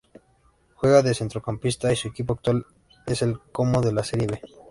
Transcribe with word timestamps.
Juega 0.77 1.03
de 1.03 1.13
centrocampista 1.13 1.93
y 1.93 1.95
su 1.95 2.07
equipo 2.07 2.33
actual 2.33 2.65
es 3.05 3.21
el 3.21 3.39
Como 3.51 3.81
de 3.83 3.93
la 3.93 4.03
Serie 4.03 4.25
B 4.25 4.41